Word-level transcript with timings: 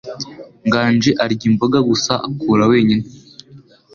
Nganji 0.67 1.11
arya 1.23 1.45
imboga 1.49 1.79
gusa 1.89 2.13
akura 2.27 2.63
wenyine. 2.71 3.05